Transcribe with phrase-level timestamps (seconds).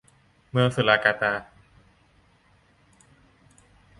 [0.51, 1.33] เมืองสุราการ์ตา